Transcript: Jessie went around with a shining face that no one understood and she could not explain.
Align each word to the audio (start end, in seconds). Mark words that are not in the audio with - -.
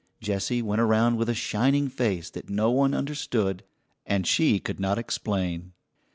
Jessie 0.19 0.63
went 0.63 0.81
around 0.81 1.17
with 1.17 1.29
a 1.29 1.35
shining 1.35 1.87
face 1.87 2.31
that 2.31 2.49
no 2.49 2.71
one 2.71 2.95
understood 2.95 3.63
and 4.03 4.25
she 4.25 4.57
could 4.57 4.79
not 4.79 4.97
explain. 4.97 5.73